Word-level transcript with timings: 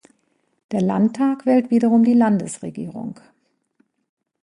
Der 0.71 0.81
Landtag 0.81 1.45
wählt 1.45 1.69
wiederum 1.69 2.03
die 2.03 2.15
Landesregierung. 2.15 3.19